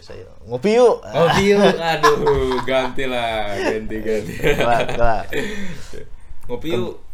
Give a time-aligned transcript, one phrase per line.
[0.00, 0.32] biasa yuk.
[0.48, 0.96] Ngopi yuk.
[1.04, 1.76] Ngopi yuk.
[1.92, 4.32] Aduh, ganti lah, ganti ganti.
[4.32, 5.28] Kelak, kelak.
[6.48, 7.04] Ngopi yuk.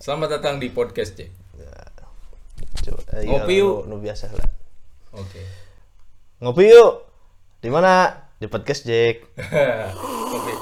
[0.00, 1.28] Selamat datang di podcast Jack.
[2.88, 3.84] Coba, eh, Ngopi iya, yuk.
[3.84, 4.48] Nu, nu biasa lah.
[5.12, 5.44] Oke.
[6.40, 7.04] Ngopi yuk.
[7.60, 8.16] Di mana?
[8.40, 9.20] Di podcast Jack.
[10.32, 10.52] ngopi,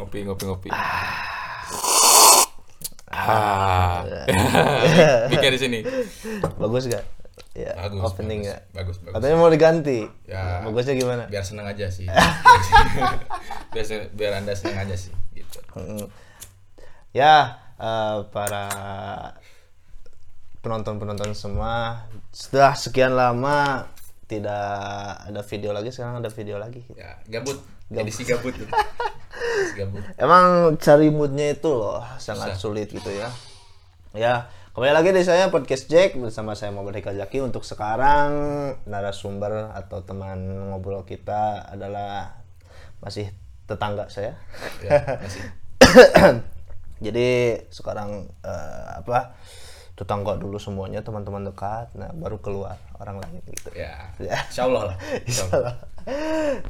[0.00, 0.68] ngopi, ngopi, ngopi.
[3.12, 4.08] Ah.
[5.36, 5.78] Bikin di sini.
[6.56, 7.19] Bagus gak?
[7.50, 8.06] Ya, Bagus.
[8.06, 8.60] opening bagus, gak?
[8.70, 9.14] Bagus, bagus.
[9.18, 10.00] Katanya mau diganti.
[10.30, 10.62] Ya.
[10.62, 11.26] Bagusnya gimana?
[11.26, 12.06] Biar seneng aja sih.
[13.74, 15.10] biar, biar anda seneng aja sih.
[15.34, 15.58] Gitu.
[17.10, 18.70] Ya, eh, para
[20.62, 23.88] penonton-penonton semua, setelah sekian lama
[24.30, 24.62] tidak
[25.26, 26.86] ada video lagi, sekarang ada video lagi.
[26.94, 27.58] Ya, gabut.
[27.90, 28.54] Edisi gabut.
[28.62, 30.06] Edisi gabut.
[30.14, 32.62] Emang cari moodnya itu loh sangat Susah.
[32.62, 33.26] sulit gitu ya.
[34.14, 38.30] Ya, kembali lagi di saya podcast Jack bersama saya Muhammad Hikal Jaki untuk sekarang
[38.86, 42.38] narasumber atau teman ngobrol kita adalah
[43.02, 43.34] masih
[43.66, 44.38] tetangga saya.
[44.78, 45.42] Ya, masih.
[47.10, 49.34] Jadi sekarang eh, apa
[49.98, 53.74] tetangga dulu semuanya teman-teman dekat, nah baru keluar orang lain gitu.
[53.74, 54.14] Ya.
[54.22, 54.38] Ya.
[54.54, 54.96] Insya Allah lah.
[55.26, 55.74] Insya Allah.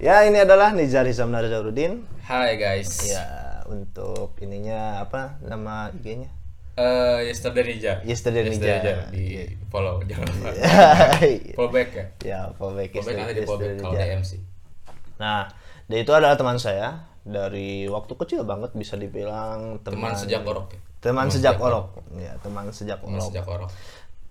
[0.01, 2.09] ya ini adalah Nizar Hizam Nazarudin.
[2.25, 3.13] Hai guys.
[3.13, 6.40] Ya untuk ininya apa nama IG-nya?
[6.81, 7.93] Eh, yesterday Nija.
[8.03, 9.13] Yesterday Nija.
[9.13, 10.49] di follow jangan lupa.
[11.21, 11.53] Iya.
[11.53, 12.05] follow back ya.
[12.25, 14.41] ya, fallback Follow back nanti di follow back kalau DM sih.
[15.21, 15.53] Nah,
[15.85, 20.73] dia itu adalah teman saya dari waktu kecil banget bisa dibilang teman Teman sejak orok
[20.73, 20.81] ya.
[21.01, 21.87] teman sejak orok.
[22.17, 23.29] Ya, teman sejak Teman orok.
[23.29, 23.71] sejak orok.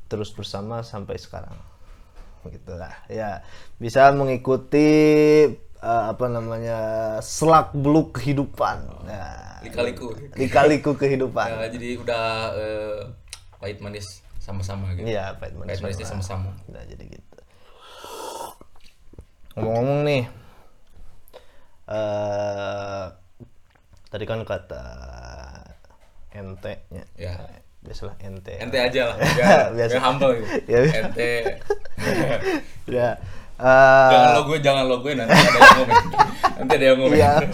[0.09, 1.53] Terus bersama sampai sekarang.
[2.41, 2.97] Gitulah.
[3.05, 3.45] Ya,
[3.77, 4.89] bisa mengikuti
[5.79, 6.77] eh, apa namanya?
[7.19, 8.77] selak beluk kehidupan.
[9.03, 10.15] Nah, Lika-liku.
[10.35, 11.47] lika-liku kehidupan.
[11.51, 12.99] Ya, jadi udah eh,
[13.59, 14.07] pahit manis
[14.39, 15.07] sama-sama gitu.
[15.07, 15.79] Iya, pahit manis.
[15.79, 16.51] Pahit manisnya sama-sama.
[16.67, 17.37] Nah, jadi gitu.
[19.55, 20.23] Ngomong-ngomong nih,
[21.89, 23.05] eh
[24.09, 24.83] tadi kan kata
[26.31, 27.03] ente nya.
[27.17, 27.35] Ya.
[27.79, 28.59] Biasalah ente.
[28.59, 29.15] Ente aja lah.
[29.39, 29.91] Biar, Biasa.
[29.95, 30.51] biar humble gitu.
[30.67, 30.95] Ya, biasa.
[30.99, 31.31] Ente.
[32.89, 33.09] Ya.
[33.59, 36.01] Eh, jangan lo gue, jangan lo gue nanti ada yang ngomong.
[36.59, 37.17] Nanti ada yang ngomong.
[37.19, 37.31] Iya.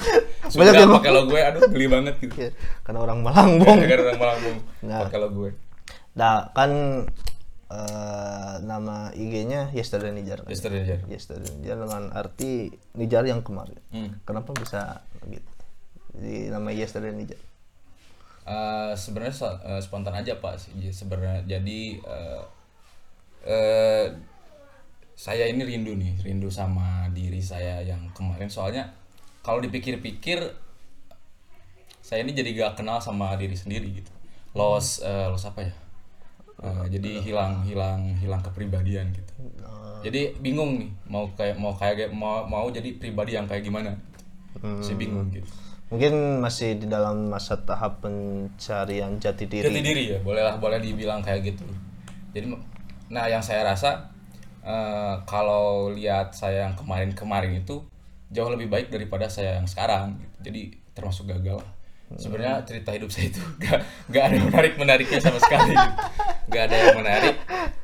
[0.45, 2.35] Banyak Sudah yang pakai lo gue, aduh geli banget gitu.
[2.37, 2.49] ya,
[2.85, 3.77] karena orang Malangbong.
[3.81, 4.99] Gara-gara orang Malangbong Nah.
[5.09, 5.49] pakai lo gue.
[6.15, 6.71] Nah, kan
[7.65, 10.45] eh, nama IG-nya Yesterday Nijar.
[10.45, 10.49] kan?
[10.53, 10.97] Yesterday aja.
[11.09, 13.75] Yesterday Nijar dengan arti Nijar yang kemarin.
[13.89, 14.13] Hmm.
[14.23, 15.49] Kenapa bisa gitu?
[16.13, 17.41] Di nama Yesterday Nijar.
[18.45, 19.33] Eh, sebenarnya
[19.65, 22.41] eh, spontan aja pak Jadi sebenarnya jadi eh,
[23.49, 24.05] eh,
[25.15, 28.51] saya ini rindu nih rindu sama diri saya yang kemarin.
[28.51, 28.91] Soalnya
[29.39, 30.43] kalau dipikir-pikir
[32.03, 34.11] saya ini jadi gak kenal sama diri sendiri gitu.
[34.53, 35.73] Los eh, los apa ya?
[36.61, 39.33] Eh, jadi hilang hilang hilang kepribadian gitu.
[40.03, 43.95] Jadi bingung nih mau kayak mau kayak mau mau jadi pribadi yang kayak gimana?
[44.83, 45.47] Saya bingung gitu.
[45.89, 49.69] Mungkin masih di dalam masa tahap pencarian jati diri.
[49.69, 51.65] jati diri ya bolehlah boleh dibilang kayak gitu.
[52.35, 52.51] Jadi
[53.07, 54.14] nah yang saya rasa
[54.65, 57.85] eh, kalau lihat saya yang kemarin-kemarin itu
[58.33, 60.17] jauh lebih baik daripada saya yang sekarang.
[60.17, 60.37] Gitu.
[60.51, 60.61] jadi
[60.95, 61.59] termasuk gagal
[62.13, 63.81] sebenarnya cerita hidup saya itu gak,
[64.13, 65.73] gak ada menarik menariknya sama sekali.
[65.73, 66.01] Gitu.
[66.53, 67.35] gak ada yang menarik.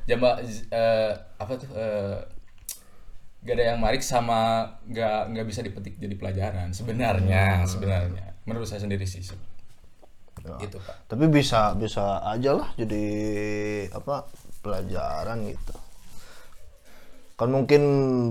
[0.06, 2.18] Jamba eh, apa tuh eh,
[3.41, 6.70] gak ada yang menarik sama gak nggak bisa dipetik jadi pelajaran.
[6.74, 8.38] Sebenarnya sebenarnya.
[8.46, 9.25] Menurut saya sendiri sih
[10.41, 11.06] gitu pak.
[11.06, 13.06] Tapi bisa bisa aja lah jadi
[13.94, 14.25] apa
[14.66, 15.74] pelajaran gitu.
[17.41, 17.81] Kan mungkin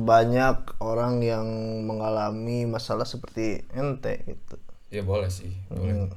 [0.07, 1.47] banyak orang yang
[1.83, 4.55] mengalami masalah seperti ente gitu.
[4.95, 6.07] Ya boleh sih, boleh.
[6.07, 6.15] Hmm.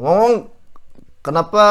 [0.00, 0.48] Ngomong
[1.20, 1.66] kenapa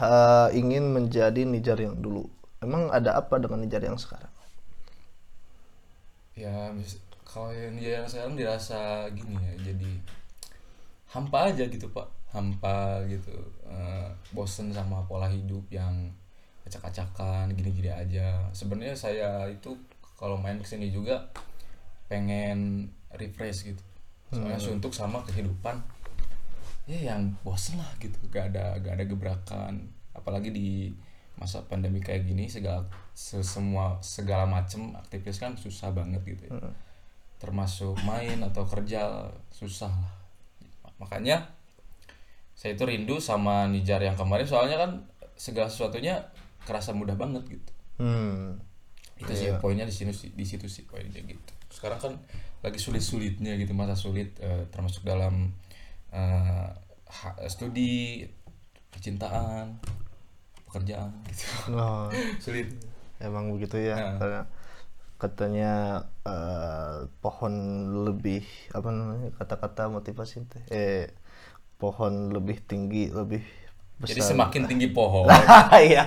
[0.00, 2.24] eh, ingin menjadi Nijar yang dulu?
[2.64, 4.32] Emang ada apa dengan Nijar yang sekarang?
[6.32, 6.72] Ya
[7.28, 9.92] kalau yang dia yang sekarang dirasa gini ya, jadi
[11.12, 13.32] hampa aja gitu pak, hampa gitu,
[13.66, 16.08] Eh, bosen sama pola hidup yang
[16.66, 18.50] acak-acakan, gini-gini aja.
[18.50, 19.78] Sebenarnya saya itu
[20.18, 21.30] kalau main ke sini juga
[22.06, 23.82] pengen refresh gitu,
[24.30, 25.78] soalnya suntuk sama kehidupan.
[26.86, 28.14] Ya yang bosen lah gitu.
[28.30, 29.90] Gak ada gak ada gebrakan.
[30.14, 30.94] Apalagi di
[31.36, 36.72] masa pandemi kayak gini segala se- semua segala macem aktivitas kan susah banget gitu ya.
[37.36, 40.14] termasuk main atau kerja susah lah.
[40.96, 41.44] Makanya
[42.56, 44.48] saya itu rindu sama Nijar yang kemarin.
[44.48, 45.04] Soalnya kan
[45.36, 46.24] segala sesuatunya
[46.66, 48.60] kerasa mudah banget gitu Hmm.
[49.16, 52.12] itu sih poinnya di sini di situ sih poinnya gitu sekarang kan
[52.60, 55.56] lagi sulit-sulitnya gitu masa sulit eh, termasuk dalam
[56.12, 56.68] eh,
[57.08, 58.26] ha- studi
[58.92, 59.80] percintaan
[60.68, 62.12] pekerjaan gitu Oh,
[62.44, 62.68] sulit
[63.16, 63.96] emang begitu ya.
[63.96, 64.16] Nah.
[64.20, 64.42] Karena
[65.16, 65.72] katanya
[66.28, 67.54] eh, pohon
[68.04, 68.44] lebih
[68.76, 71.08] apa namanya kata-kata motivasi teh eh
[71.80, 73.40] pohon lebih tinggi lebih
[73.96, 75.24] Jadi besar semakin tinggi pohon,
[75.88, 76.04] Iya.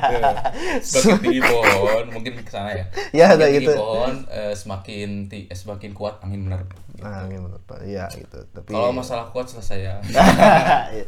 [0.78, 2.86] semakin tinggi pohon mungkin ke sana ya.
[3.10, 3.74] Ya, semakin tinggi gitu.
[3.76, 6.78] pohon eh, semakin ti- eh, semakin kuat angin menerpa.
[7.00, 9.96] nah gimana pak ya gitu tapi Kalau masalah kuat selesai ya.
[10.94, 11.06] Iya.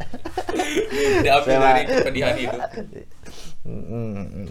[1.21, 2.33] Diambil dari kepedihan.
[3.61, 4.49] Mm, mm.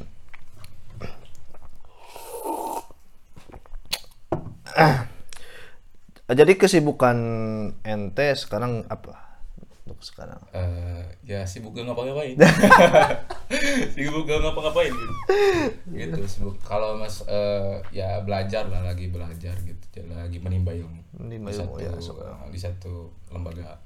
[4.70, 5.10] Ah.
[6.30, 7.18] Jadi kesibukan
[7.82, 9.19] ente sekarang apa?
[9.90, 10.38] Untuk sekarang.
[10.54, 12.38] Eh, ya sibuk gak ngapa-ngapain.
[13.98, 15.14] sibuk gak ngapa-ngapain gitu.
[15.90, 16.54] Gitu sibuk.
[16.62, 19.82] Kalau Mas eh, ya belajar lah lagi belajar gitu.
[19.90, 21.02] Jadi Lagi menimba ilmu.
[21.18, 22.38] Menimba di ilmu, satu, ya, sekarang.
[22.54, 22.92] di satu
[23.34, 23.82] lembaga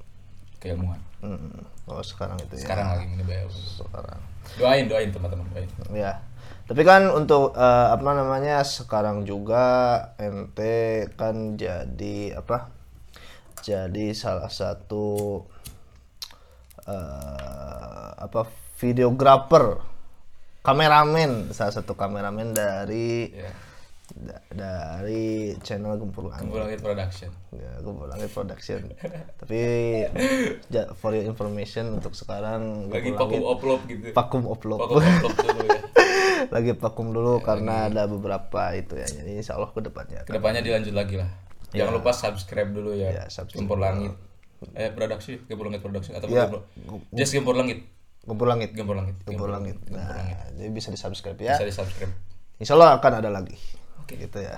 [0.61, 1.01] keilmuan.
[1.25, 2.69] Mm, Oh sekarang itu ya.
[2.69, 3.61] Sekarang lagi menimba ilmu.
[3.81, 4.21] Sekarang.
[4.61, 5.71] Doain, doain teman-teman, doain.
[5.97, 6.21] Ya.
[6.69, 9.65] Tapi kan untuk eh, apa namanya sekarang juga
[10.21, 12.69] ente kan jadi apa?
[13.65, 15.41] Jadi salah satu
[16.85, 19.81] eh, apa videografer,
[20.61, 23.51] kameramen, salah satu kameramen dari Ya.
[24.15, 25.25] da- dari
[25.61, 26.45] channel Gempur Langit.
[26.47, 27.31] Gempur Langit Production.
[27.51, 28.81] Ya, Gempur Langit Production.
[29.41, 29.61] Tapi
[30.69, 34.05] ja- for your information untuk sekarang Lagi Gempur Langit- upload gitu.
[34.13, 34.79] vakum upload.
[34.79, 35.81] Vakum upload dulu ya.
[36.45, 40.61] lagi vakum dulu karena ada beberapa itu ya jadi insya Allah ke depannya Ke depannya
[40.61, 41.31] dilanjut lagi lah.
[41.73, 43.11] Jangan lupa subscribe dulu ya.
[43.11, 44.13] Ya, subscribe Gempur Langit.
[44.73, 46.47] Eh production, Gempur Langit Production atau Ya.
[46.47, 46.65] Gempur-
[47.11, 47.85] Just Gempur Langit.
[48.21, 49.17] Gempur Langit Gempur Langit.
[49.21, 50.17] Gempur Langit nah
[50.51, 52.09] jadi bisa di subscribe ya Bisa di subscribe.
[52.57, 53.53] insya Allah akan ada lagi
[54.07, 54.57] gitu ya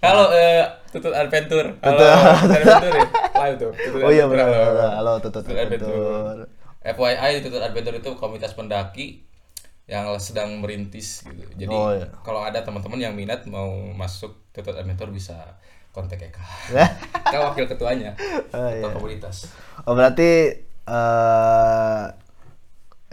[0.00, 0.60] Halo eh
[0.90, 1.78] Tutut Adventure.
[1.78, 3.06] Halo Tutut Adventure ya.
[3.34, 3.72] Live tuh.
[3.72, 4.46] Tutut oh iya benar
[4.92, 5.12] halo.
[5.16, 6.44] tutut Tutut Adventure.
[6.82, 9.24] FYI Tutut Adventure itu komunitas pendaki
[9.84, 11.48] yang sedang merintis gitu.
[11.56, 12.08] Jadi Oh, iya.
[12.20, 15.56] kalau ada teman-teman yang minat mau masuk Tutut Adventure bisa
[15.94, 16.42] kontak Eka.
[17.30, 18.18] Kita wakil ketuanya.
[18.50, 18.90] Oh, iya.
[18.90, 19.46] Komunitas.
[19.86, 22.04] oh berarti eh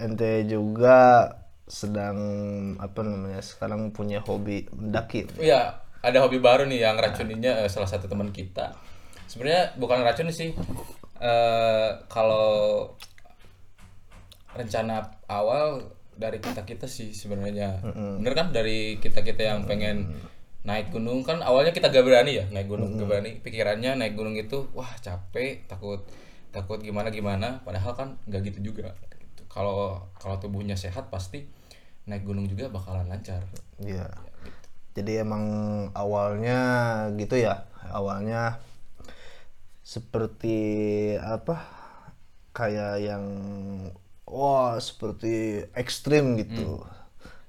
[0.01, 1.30] ente juga
[1.69, 2.18] sedang
[2.81, 7.88] apa namanya sekarang punya hobi mendaki Iya, ada hobi baru nih yang racuninya eh, salah
[7.88, 8.74] satu teman kita.
[9.30, 10.51] Sebenarnya bukan racun sih.
[11.22, 12.92] Eh kalau
[14.51, 15.86] rencana awal
[16.18, 17.80] dari kita kita sih sebenarnya.
[18.19, 20.12] Bener kan dari kita kita yang pengen
[20.62, 24.38] naik gunung kan awalnya kita gak berani ya naik gunung gak berani pikirannya naik gunung
[24.38, 26.06] itu wah capek takut
[26.54, 29.42] takut gimana gimana padahal kan nggak gitu juga Gitu.
[29.50, 31.48] kalau kalau tubuhnya sehat pasti
[32.06, 33.42] naik gunung juga bakalan lancar
[33.81, 34.06] Iya.
[34.92, 35.46] Jadi emang
[35.96, 36.60] awalnya
[37.16, 37.64] gitu ya.
[37.90, 38.60] Awalnya
[39.81, 40.60] seperti
[41.18, 41.64] apa?
[42.52, 43.25] Kayak yang
[44.28, 46.84] wah seperti ekstrim gitu.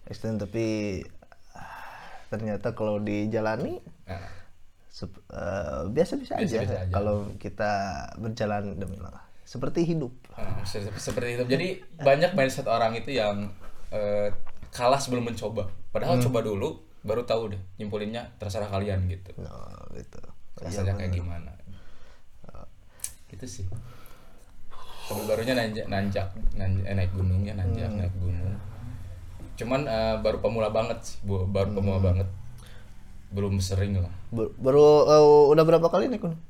[0.07, 1.03] Ekstrim tapi
[2.33, 3.77] ternyata kalau dijalani
[4.89, 6.93] sep- eh, biasa-biasa aja, Biasa-biasa aja.
[6.93, 7.73] kalau kita
[8.17, 9.21] berjalan demi Allah.
[9.45, 10.13] Seperti hidup.
[10.33, 11.45] Uh, se- seperti itu.
[11.45, 11.69] Jadi
[11.99, 13.53] banyak mindset orang itu yang
[13.93, 14.33] eh,
[14.71, 15.69] kalah sebelum mencoba.
[15.93, 16.25] Padahal Hmm.
[16.25, 16.69] coba dulu,
[17.03, 17.61] baru tahu deh.
[17.77, 19.37] Nyimpulinnya terserah kalian gitu.
[19.37, 20.17] Nah, gitu.
[20.57, 21.53] Rasanya kayak gimana?
[23.29, 23.67] Gitu sih.
[25.03, 28.01] Hobi barunya nanjak, nanjak, nanjak eh, naik gunung ya nanjak, Hmm.
[28.01, 28.57] naik gunung.
[29.63, 32.07] Cuman eh, baru pemula banget sih, baru pemula Hmm.
[32.09, 32.29] banget.
[33.31, 34.13] Belum sering lah.
[34.33, 36.43] Baru eh, udah berapa kali naik gunung?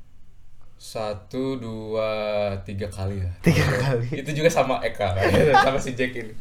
[0.75, 2.09] Satu, dua,
[2.61, 3.31] tiga kali lah.
[3.39, 4.19] Tiga kali.
[4.19, 5.15] Itu juga sama Eka,
[5.63, 6.35] sama si Jack ini.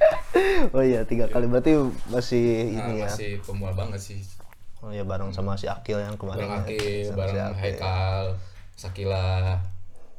[0.69, 3.07] Oh iya tiga kali berarti masih Nah, ini ya.
[3.07, 4.19] masih pemula banget sih.
[4.83, 6.43] Oh iya bareng sama si Akil yang kemarin.
[6.43, 6.63] bareng ya.
[6.67, 7.55] Akil, si bareng Akil.
[7.55, 8.25] Haikal,
[8.75, 9.63] Sakila,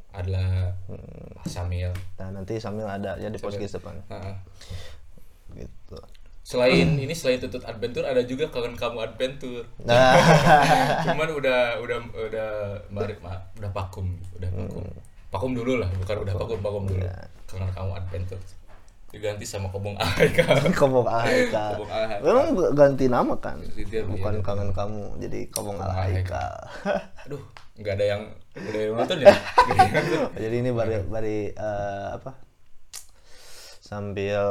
[0.10, 1.36] Adla, Hmm.
[1.44, 1.92] Samil.
[2.16, 4.00] Nah nanti sambil ada ya di podcast depan.
[4.08, 4.24] Heeh.
[4.24, 4.72] Gitu.
[6.44, 9.64] Selain ini selain tutut adventure ada juga kangen kamu adventure.
[9.88, 10.12] Nah,
[11.08, 12.50] Cuman udah udah udah
[12.92, 14.84] balik ma- udah vakum, udah vakum.
[15.32, 17.08] Vakum dulu lah, bukan udah vakum vakum dulu.
[17.48, 18.44] Kangen kamu adventure.
[19.14, 20.58] Diganti sama kobong Haikal.
[20.82, 21.46] Kobong Ahai.
[22.26, 23.62] Memang ganti nama kan?
[23.62, 24.42] Ganti nama, Bukan iya.
[24.42, 26.50] kangen kamu, jadi Kobong Ahaika.
[27.22, 27.38] Aduh,
[27.78, 28.22] nggak ada yang
[28.58, 29.38] ada yang ya.
[30.50, 32.42] Jadi ini bari bari eh, apa?
[33.86, 34.42] Sambil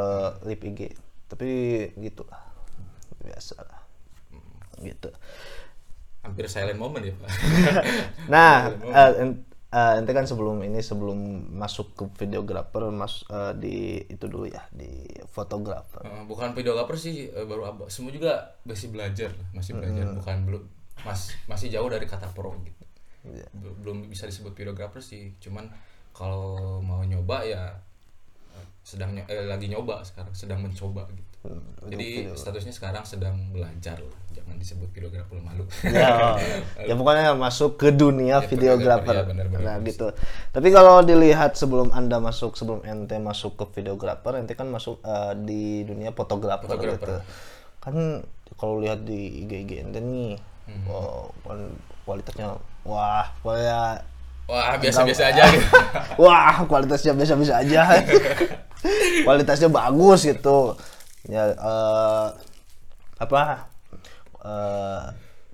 [0.47, 0.95] lip IG.
[1.33, 1.49] Tapi
[1.97, 2.45] gitu lah.
[3.25, 3.81] Biasa lah.
[4.85, 5.09] Gitu.
[6.23, 7.31] Hampir silent moment ya, Pak.
[8.33, 8.69] Nah,
[9.73, 14.61] eh, ente kan sebelum ini sebelum masuk ke videografer mas eh, di itu dulu ya
[14.69, 16.05] di fotografer.
[16.29, 20.63] Bukan videografer sih baru abah semua juga masih belajar masih belajar bukan belum
[21.03, 22.85] mas masih jauh dari kata pro gitu
[23.23, 23.47] Iya.
[23.55, 25.71] Bel- belum bisa disebut videografer sih cuman
[26.13, 27.79] kalau mau nyoba ya
[28.83, 31.31] sedang eh, lagi nyoba sekarang sedang mencoba gitu
[31.87, 36.39] jadi statusnya sekarang sedang belajar lah jangan disebut videografer malu ya,
[36.89, 39.13] ya pokoknya masuk ke dunia Ya, videografer.
[39.13, 39.61] ya, benar-benar.
[39.61, 40.09] nah gitu.
[40.51, 45.35] Tapi kalau dilihat sebelum anda masuk, sebelum ente masuk ke videografer, ente kan masuk eh,
[45.37, 46.97] di dunia fotografer Fotografer.
[46.97, 47.15] gitu.
[47.79, 48.25] Kan
[48.57, 50.87] kalau lihat di IG IG ente nih, Hmm.
[50.87, 51.59] wow, kan
[52.07, 52.55] kualitasnya,
[52.87, 54.07] wah, kayak
[54.47, 55.67] wah biasa-biasa aja gitu
[56.23, 57.81] wah kualitasnya biasa-biasa aja
[59.27, 60.75] kualitasnya bagus gitu
[61.31, 62.27] ya eh,
[63.23, 63.43] apa
[64.43, 65.03] eh,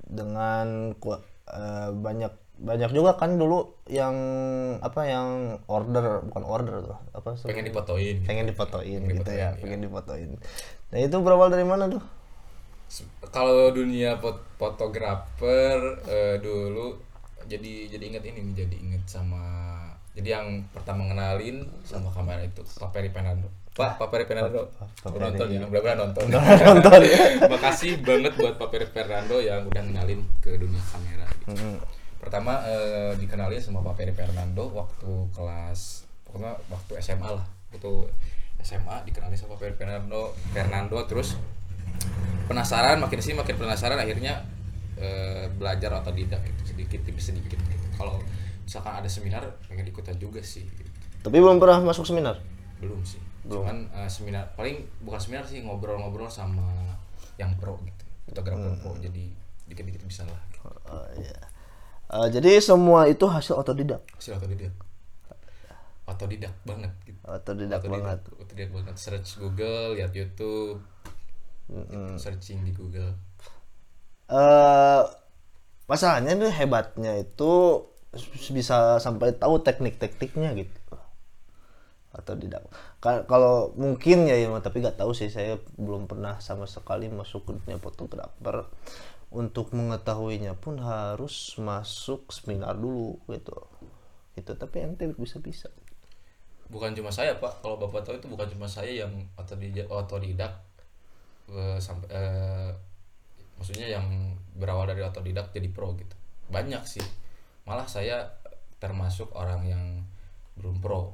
[0.09, 4.17] dengan eh, banyak banyak juga kan dulu yang
[4.83, 5.29] apa yang
[5.71, 7.47] order bukan order tuh apa sih?
[7.47, 8.27] pengen difotoin gitu.
[8.27, 9.61] pengen difotoin gitu difotoin, ya iya.
[9.63, 10.31] pengen difotoin
[10.91, 12.03] nah itu berawal dari mana tuh
[13.31, 16.99] kalau dunia fot- fotografer eh, dulu
[17.49, 19.43] jadi jadi inget ini nih jadi inget sama
[20.13, 24.69] jadi yang pertama ngenalin sama kamera itu Pak Peri Penando Pak Pak Peri Penando
[25.07, 26.27] nonton ya benar-benar nonton.
[26.67, 27.01] Nonton.
[27.07, 31.27] Ya makasih banget buat Pak Peri Fernando yang udah ngenalin ke dunia kamera.
[31.31, 31.55] Gitu.
[31.55, 31.79] Hmm.
[32.19, 37.47] pertama eh, dikenalin sama Pak Peri Fernando waktu kelas pokoknya waktu SMA lah.
[37.71, 37.93] Waktu
[38.67, 41.39] SMA dikenalin sama Pak Peri Fernando Fernando terus
[42.51, 44.43] penasaran makin sih makin penasaran akhirnya
[44.99, 47.87] eh, belajar otodidak gitu sedikit demi sedikit gitu.
[47.97, 48.19] kalau
[48.67, 50.91] misalkan ada seminar pengen ikutan juga sih gitu.
[51.25, 52.39] tapi belum pernah masuk seminar?
[52.79, 53.19] Belum sih.
[53.49, 56.69] Cuman eh, seminar paling bukan seminar sih ngobrol-ngobrol sama
[57.41, 58.93] yang pro gitu fotografer pro.
[59.01, 59.33] Jadi
[59.69, 60.41] dikit-dikit bisa lah.
[60.53, 60.69] Gitu.
[60.93, 61.39] Oh, iya.
[62.09, 64.05] Eh, jadi semua itu hasil otodidak?
[64.17, 64.73] Hasil otodidak.
[66.09, 67.21] Otodidak banget gitu.
[67.25, 68.21] Otodidak banget.
[68.41, 68.95] otodidak banget.
[68.97, 70.81] Search Google lihat YouTube.
[72.17, 73.13] Searching di Google
[74.29, 75.03] eh
[75.91, 77.53] masalahnya nih hebatnya itu
[78.57, 80.95] bisa sampai tahu teknik-tekniknya gitu.
[82.19, 82.63] Atau tidak.
[83.05, 85.29] Ka- kalau mungkin ya, ya tapi nggak tahu sih.
[85.29, 88.65] Saya belum pernah sama sekali masuk ke dunia fotografer.
[89.29, 93.57] Untuk mengetahuinya pun harus masuk seminar dulu gitu.
[94.41, 95.69] Itu tapi ente bisa bisa
[96.69, 97.65] bukan cuma saya pak.
[97.65, 100.53] Kalau bapak tahu itu bukan cuma saya yang otodidak otodidak
[101.53, 102.71] eh, sampai eh,
[103.59, 104.07] maksudnya yang
[104.55, 106.15] berawal dari otodidak jadi pro gitu.
[106.49, 107.05] Banyak sih.
[107.67, 108.25] Malah saya
[108.79, 109.85] termasuk orang yang
[110.57, 111.13] belum pro.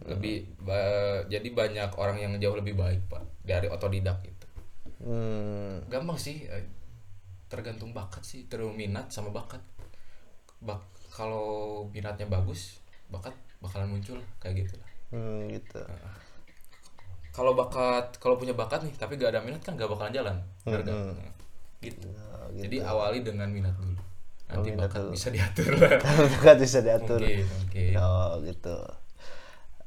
[0.00, 4.46] Lebih ba- jadi banyak orang yang jauh lebih baik pak dari otodidak gitu.
[5.04, 6.64] Hmm, gampang sih eh,
[7.50, 9.60] tergantung bakat sih terus minat sama bakat.
[10.62, 10.80] Bak
[11.10, 12.78] kalau minatnya bagus
[13.10, 15.82] bakat bakalan muncul kayak gitu lah hmm, gitu.
[17.34, 20.86] Kalau bakat kalau punya bakat nih tapi gak ada minat kan gak bakalan jalan gak?
[21.18, 21.32] Nah,
[21.80, 22.08] gitu.
[22.56, 23.96] jadi awali dengan minat dulu.
[24.50, 25.96] Nanti bakat bisa diatur lah.
[26.42, 27.20] Nggak bisa diatur.
[27.22, 27.92] Mungkin mungkin.
[27.96, 28.76] Oh gitu.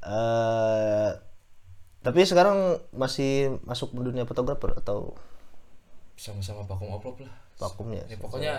[0.04, 1.10] eh
[2.04, 5.16] tapi sekarang masih masuk dunia fotografer atau?
[6.20, 7.34] Sama-sama vakum oplop lah.
[7.56, 8.04] Vakumnya?
[8.12, 8.54] ya pokoknya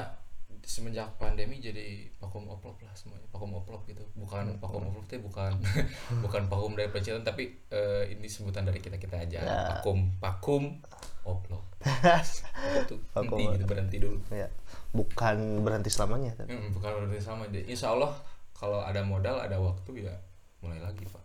[0.65, 3.29] semenjak pandemi jadi vakum oplop lah semuanya.
[3.31, 4.03] Vakum oplop gitu.
[4.17, 5.05] Bukan vakum oplop.
[5.07, 5.53] itu bukan.
[6.25, 9.41] Bukan vakum dari pencitraan tapi eh, ini sebutan dari kita kita aja
[9.77, 10.81] vakum vakum
[11.25, 11.65] oplop.
[12.85, 14.19] Itu Vakum henti gitu berhenti dulu.
[14.33, 14.49] Ya,
[14.97, 16.33] bukan berhenti selamanya.
[16.37, 16.49] kan?
[16.49, 18.13] Hmm, bukan berhenti sama jadi insya Allah
[18.57, 20.15] kalau ada modal ada waktu ya
[20.65, 21.23] mulai lagi pak.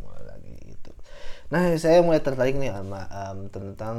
[0.00, 0.90] Mulai lagi gitu.
[1.52, 3.96] Nah, saya mulai tertarik nih sama em, tentang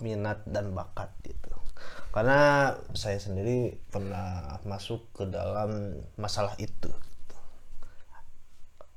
[0.00, 1.49] minat dan bakat gitu.
[2.10, 6.90] Karena saya sendiri pernah masuk ke dalam masalah itu.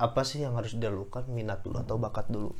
[0.02, 1.30] Apa sih yang harus dilakukan?
[1.30, 2.52] Minat dulu atau bakat dulu?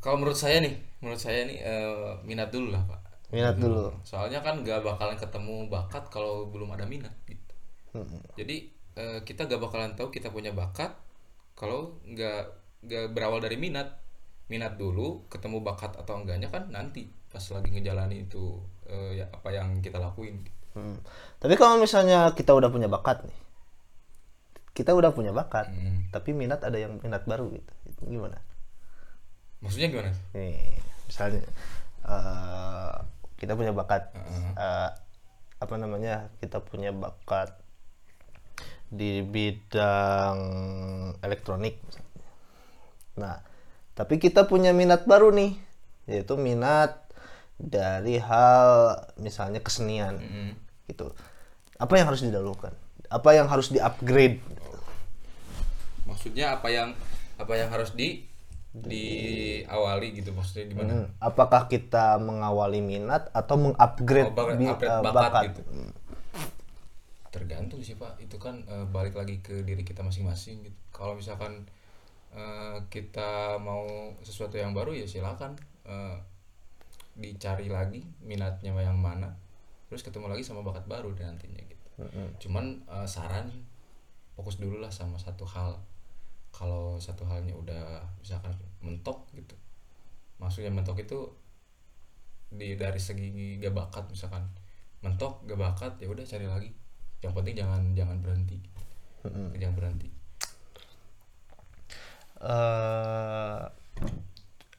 [0.00, 3.00] kalau menurut saya nih menurut saya nih eh, minat dulu lah pak.
[3.30, 3.94] Minat dulu.
[4.02, 7.54] soalnya kan gak bakalan ketemu bakat kalau belum ada minat gitu.
[7.94, 8.56] Mm, jadi
[8.96, 10.96] eh, kita gak bakalan tahu kita punya bakat
[11.54, 12.48] kalau nggak
[12.88, 14.00] nggak berawal dari minat.
[14.50, 19.48] Minat dulu ketemu bakat atau enggaknya kan nanti pas lagi ngejalanin itu eh, ya apa
[19.50, 21.02] yang kita lakuin Hmm.
[21.42, 23.34] Tapi kalau misalnya kita udah punya bakat nih,
[24.70, 26.06] kita udah punya bakat, Hmm.
[26.14, 28.38] tapi minat ada yang minat baru gitu, itu gimana?
[29.58, 30.62] maksudnya gimana Nih,
[31.10, 31.42] misalnya
[32.06, 32.92] eh,
[33.34, 34.14] kita punya bakat,
[34.54, 34.90] eh,
[35.58, 36.30] apa namanya?
[36.38, 37.50] Kita punya bakat
[38.86, 40.38] di bidang
[41.18, 41.82] elektronik.
[41.82, 42.14] misalnya.
[43.18, 43.36] Nah,
[43.98, 45.58] tapi kita punya minat baru nih,
[46.06, 47.09] yaitu minat
[47.60, 48.70] dari hal
[49.16, 50.52] misalnya kesenian Mm.
[50.86, 51.12] gitu.
[51.76, 52.72] Apa yang harus didahulukan?
[53.06, 54.40] Apa yang harus di-upgrade?
[56.02, 56.90] maksudnya apa yang
[57.36, 58.26] apa yang harus di
[58.70, 64.90] diawali gitu maksudnya gimana Hmm, Apakah kita mengawali minat atau mengupgrade Oh, bak- bi- upgrade
[64.90, 65.42] eh, bakat bakat?
[65.48, 65.62] gitu.
[67.30, 71.62] tergantung sih pak itu kan eh, balik lagi ke diri kita masing-masing gitu kalau misalkan
[72.32, 73.86] eh, kita mau
[74.20, 76.14] sesuatu yang baru ya silakan eh,
[77.18, 79.34] dicari lagi minatnya yang mana
[79.90, 81.86] terus ketemu lagi sama bakat baru dan nantinya gitu.
[82.46, 83.50] Cuman eh, saran
[84.38, 85.76] fokus dulu lah sama satu hal.
[86.50, 88.50] Kalau satu halnya udah misalkan
[88.82, 89.54] mentok gitu
[90.40, 91.30] maksudnya mentok itu
[92.50, 94.42] di dari segi gak bakat misalkan
[95.04, 96.70] mentok gak bakat ya udah cari lagi.
[97.20, 98.58] Yang penting jangan jangan berhenti.
[99.54, 100.08] Jangan berhenti.
[102.40, 103.62] Eh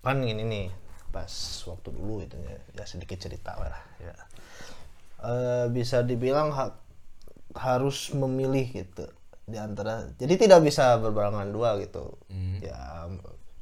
[0.01, 0.67] kan ini nih
[1.11, 1.29] pas
[1.67, 4.15] waktu dulu itu ya, ya sedikit cerita lah ya.
[5.21, 6.79] Eh, bisa dibilang ha-
[7.53, 9.05] harus memilih gitu
[9.45, 12.15] di antara jadi tidak bisa berbarengan dua gitu.
[12.63, 13.11] Ya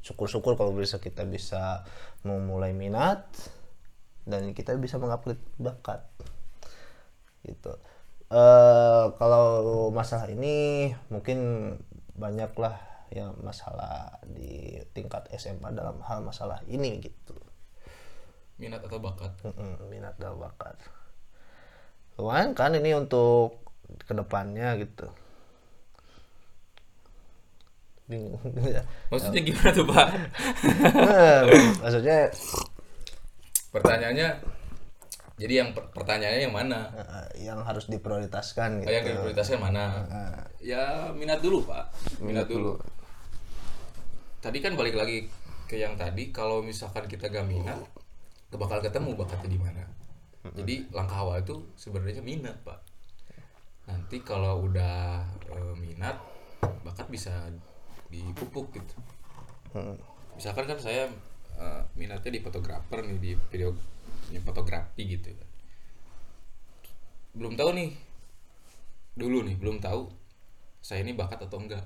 [0.00, 1.84] syukur-syukur kalau bisa kita bisa
[2.24, 3.26] memulai minat
[4.24, 6.06] dan kita bisa mengupgrade bakat
[7.44, 7.74] gitu.
[8.30, 11.74] Eh kalau masalah ini mungkin
[12.14, 17.34] banyaklah ya masalah di tingkat SMA dalam hal masalah ini gitu.
[18.56, 19.32] Minat atau bakat?
[19.42, 20.78] Mm-mm, minat dan bakat.
[22.20, 23.60] Lumayan kan ini untuk
[24.06, 25.08] ke depannya gitu.
[28.10, 28.38] Bingung.
[28.66, 30.08] Ya maksudnya gimana tuh pak?
[30.92, 31.40] Eh,
[31.78, 32.18] maksudnya
[33.70, 34.28] pertanyaannya
[35.40, 36.90] jadi yang per- pertanyaannya yang mana?
[37.38, 39.14] Yang harus diprioritaskan Oh, yang gitu.
[39.16, 39.84] diprioritaskan mana?
[40.60, 41.88] Ya minat dulu pak.
[42.20, 42.76] Minat, dulu.
[44.40, 45.28] Tadi kan balik lagi
[45.68, 47.78] ke yang tadi kalau misalkan kita gak minat
[48.50, 49.84] bakal ketemu bakatnya di mana.
[50.56, 52.82] Jadi langkah awal itu sebenarnya minat pak.
[53.86, 56.18] Nanti kalau udah eh, minat
[56.82, 57.30] bakat bisa
[58.10, 58.96] dipupuk gitu.
[60.34, 61.06] Misalkan kan saya
[61.60, 63.70] eh, minatnya di fotografer nih di video
[64.32, 65.30] di fotografi gitu.
[67.36, 67.90] Belum tahu nih
[69.14, 70.08] dulu nih belum tahu
[70.80, 71.84] saya ini bakat atau enggak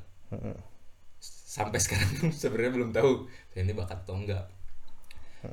[1.54, 4.45] sampai sekarang pun sebenarnya belum tahu ini bakat atau enggak.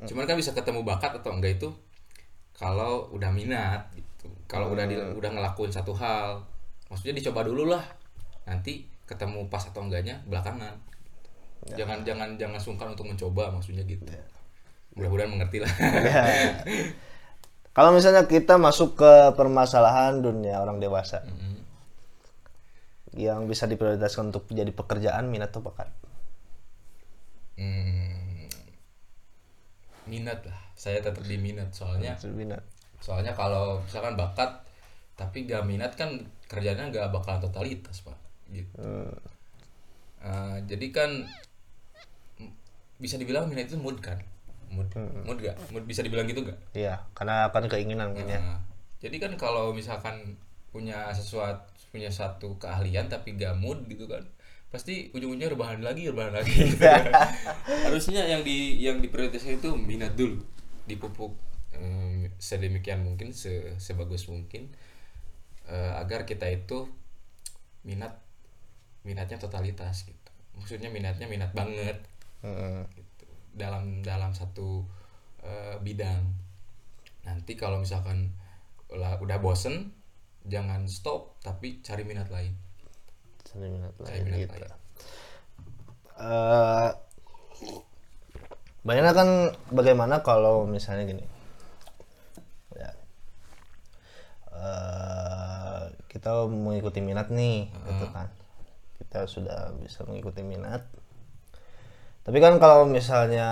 [0.08, 1.68] Cuman kan bisa ketemu bakat atau enggak itu
[2.56, 4.28] kalau udah minat gitu.
[4.48, 6.42] Kalau udah di, udah ngelakuin satu hal
[6.90, 7.84] maksudnya dicoba dulu lah.
[8.44, 10.74] Nanti ketemu pas atau enggaknya belakangan.
[11.62, 14.02] Jangan jangan jangan sungkan untuk mencoba maksudnya gitu.
[14.98, 15.70] Mudah-mudahan mengerti lah.
[16.04, 16.24] Ya.
[17.76, 21.51] kalau misalnya kita masuk ke permasalahan dunia orang dewasa Mm-mm.
[23.12, 25.88] Yang bisa diprioritaskan untuk jadi pekerjaan minat atau bakat?
[27.60, 28.48] Hmm,
[30.08, 30.60] minat lah.
[30.72, 32.64] Saya tetap di minat soalnya minat.
[32.98, 34.64] soalnya kalau misalkan bakat
[35.14, 38.16] tapi gak minat kan kerjanya gak bakalan totalitas pak.
[38.48, 38.72] Gitu.
[40.22, 41.10] Eh, jadi kan
[42.96, 44.16] bisa dibilang minat itu mood kan?
[44.72, 44.88] Mood.
[44.96, 48.40] Mood gak mood bisa dibilang gitu gak iya karena akan keinginan mungkin ya.
[48.40, 48.58] Nah,
[49.04, 50.40] jadi kan kalau misalkan
[50.72, 54.24] punya sesuatu punya satu keahlian tapi gak mood gitu kan
[54.72, 56.72] pasti ujung-ujungnya rebahan lagi rebahan lagi.
[56.72, 57.12] Gitu kan.
[57.86, 60.40] harusnya yang di yang diprioritaskan itu minat dulu
[60.88, 61.36] dipupuk
[61.76, 64.72] em, sedemikian mungkin se- sebagus mungkin
[65.68, 66.88] eh, agar kita itu
[67.82, 68.18] minat
[69.02, 70.30] minatnya totalitas gitu.
[70.58, 71.98] Maksudnya minatnya minat banget.
[72.42, 72.86] Mm-mm.
[72.96, 73.26] gitu.
[73.54, 74.84] Dalam dalam satu
[75.42, 76.22] eh, bidang.
[77.26, 78.34] Nanti kalau misalkan
[78.92, 79.90] udah bosen
[80.48, 82.54] jangan stop tapi cari minat lain.
[83.46, 84.54] Cari minat cari lain minat gitu.
[84.58, 84.74] lain.
[86.22, 86.90] Eh,
[88.82, 89.28] Bayangkan kan
[89.70, 91.22] bagaimana kalau misalnya gini,
[92.74, 92.90] ya,
[94.50, 98.26] eh, kita mengikuti minat nih, gitu kan,
[98.98, 100.82] kita sudah bisa mengikuti minat.
[102.26, 103.46] Tapi kan kalau misalnya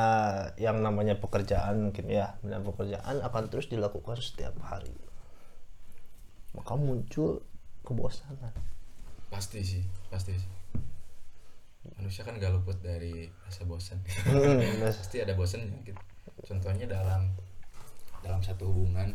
[0.58, 4.90] yang namanya pekerjaan mungkin ya, pekerjaan akan terus dilakukan setiap hari,
[6.56, 7.42] maka muncul
[7.86, 8.52] kebosanan.
[9.30, 10.50] pasti sih pasti sih.
[11.96, 14.02] Manusia kan gak luput dari rasa bosan.
[14.26, 16.00] Hmm, pasti ada bosannya gitu
[16.40, 17.30] contohnya dalam
[18.20, 19.12] dalam satu hubungan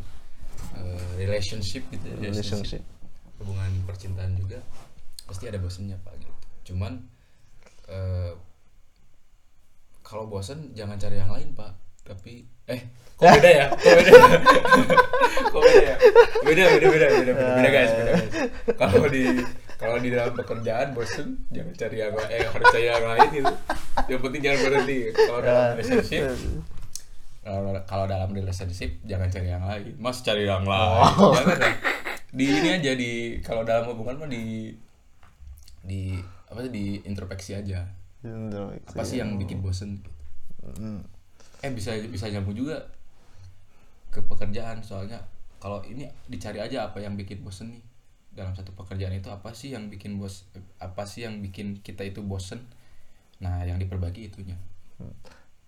[0.78, 2.82] eh, relationship gitu ya, Relationship.
[3.42, 4.62] hubungan percintaan juga
[5.26, 6.34] pasti ada bosannya pak gitu.
[6.74, 7.06] Cuman
[7.92, 8.34] eh,
[10.06, 11.74] kalau bosan jangan cari yang lain pak
[12.06, 12.82] tapi eh
[13.18, 13.66] kok beda ya?
[13.74, 14.26] Kok beda ya?
[15.52, 15.96] Kok beda ya?
[16.46, 18.14] Beda beda beda beda beda, beda guys beda
[18.78, 19.24] kalau di
[19.76, 23.54] kalau di dalam pekerjaan bosan jangan cari yang lain eh harus cari yang lain gitu.
[24.06, 24.98] Yang penting jangan berhenti.
[25.18, 26.24] Kalau dalam relationship
[27.90, 29.94] kalau dalam relationship jangan cari yang lain.
[29.98, 31.10] Mas cari yang lain.
[31.42, 31.78] Jangan dong.
[32.36, 34.76] di ini aja di kalau dalam hubungan mah di
[35.82, 36.20] di
[36.52, 37.90] apa sih di introspeksi aja.
[38.94, 40.06] Apa sih yang bikin bosen
[41.66, 42.78] eh bisa bisa nyambung juga
[44.14, 44.86] ke pekerjaan.
[44.86, 45.18] Soalnya
[45.58, 47.84] kalau ini dicari aja apa yang bikin bosen nih.
[48.36, 50.44] Dalam satu pekerjaan itu apa sih yang bikin bos
[50.78, 52.62] apa sih yang bikin kita itu bosen?
[53.40, 54.60] Nah yang diperbaiki itunya.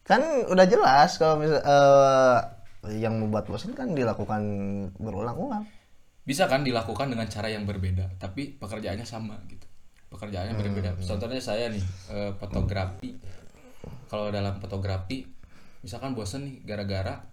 [0.03, 2.39] Kan udah jelas kalau misal eh,
[2.99, 4.43] yang membuat bosan kan dilakukan
[4.99, 5.63] berulang-ulang.
[6.27, 9.63] Bisa kan dilakukan dengan cara yang berbeda tapi pekerjaannya sama gitu.
[10.12, 10.99] Pekerjaannya berbeda.
[10.99, 13.15] Contohnya saya nih eh, fotografi.
[14.12, 15.37] Kalau dalam fotografi
[15.81, 17.25] misalkan bosen nih gara-gara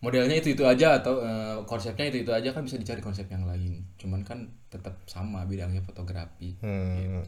[0.00, 3.44] modelnya itu itu aja atau eh, konsepnya itu itu aja kan bisa dicari konsep yang
[3.44, 3.84] lain.
[4.00, 6.56] Cuman kan tetap sama bidangnya fotografi.
[6.64, 7.24] Hmm.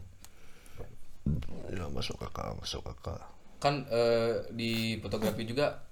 [1.70, 3.20] ya masuk akal masuk akal.
[3.60, 5.84] Kan eh, di fotografi juga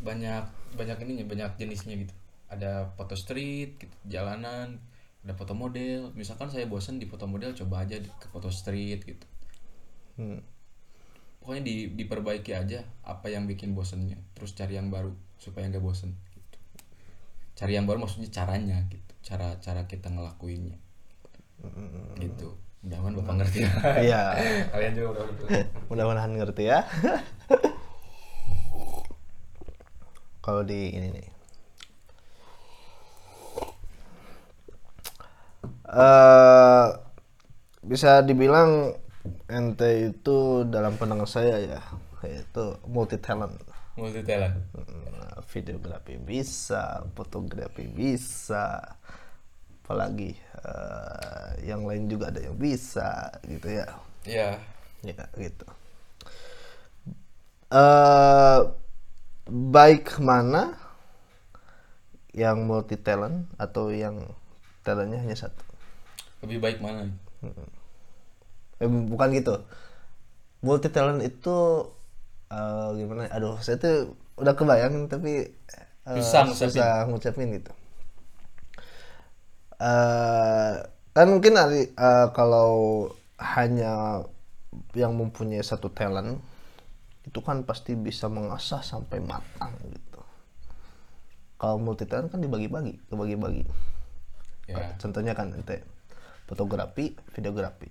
[0.00, 2.14] banyak banyak ininya banyak jenisnya gitu.
[2.48, 4.78] Ada foto street gitu, jalanan
[5.26, 6.14] ada foto model.
[6.14, 9.26] Misalkan saya bosan di foto model coba aja ke foto street gitu.
[10.14, 10.38] Hmm.
[11.44, 14.16] Pokoknya di, diperbaiki aja apa yang bikin bosennya.
[14.32, 16.56] Terus cari yang baru supaya nggak bosen gitu.
[17.52, 19.12] Cari yang baru maksudnya caranya gitu.
[19.20, 20.80] Cara cara kita ngelakuinnya.
[22.16, 22.56] Gitu.
[22.80, 23.58] Mudah-mudahan bapak ngerti.
[23.60, 23.68] Ya
[24.08, 24.22] iya.
[24.72, 26.80] Kalian juga udah udah mudah-mudahan ngerti ya.
[30.44, 31.28] Kalau di ini nih.
[35.92, 36.86] Eh
[37.84, 38.96] bisa dibilang
[39.48, 41.80] ente itu dalam pandangan saya ya
[42.24, 43.56] yaitu multi talent.
[43.96, 44.56] Multi talent.
[45.52, 48.96] Videografi bisa fotografi bisa
[49.84, 50.32] apalagi
[50.64, 53.86] eh, yang lain juga ada yang bisa gitu ya.
[54.24, 54.48] Ya.
[55.04, 55.68] Ya gitu.
[57.72, 58.60] Eh
[59.44, 60.80] baik mana
[62.32, 64.24] yang multi talent atau yang
[64.80, 65.64] talentnya hanya satu?
[66.40, 67.12] Lebih baik mana
[68.82, 69.54] eh, bukan gitu.
[70.64, 71.56] Multi talent itu
[72.50, 73.28] eh, gimana?
[73.30, 75.46] Aduh saya tuh udah kebayang tapi
[76.08, 76.70] eh, Susah ngucapin.
[76.72, 77.72] susah ngucapin gitu.
[79.78, 80.72] Eh
[81.14, 82.70] kan mungkin eh, kalau
[83.38, 84.24] hanya
[84.94, 86.42] yang mempunyai satu talent
[87.24, 90.20] itu kan pasti bisa mengasah sampai matang gitu.
[91.56, 93.64] Kalau multi talent kan dibagi-bagi kebagi-bagi.
[94.68, 94.96] Ya.
[94.98, 95.84] Contohnya kan ente
[96.44, 97.88] fotografi videografi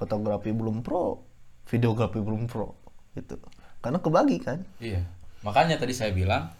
[0.00, 1.20] fotografi belum pro
[1.68, 2.72] videografi belum pro
[3.12, 3.36] gitu
[3.78, 5.04] karena kebagi kan Iya.
[5.40, 6.52] Makanya tadi saya bilang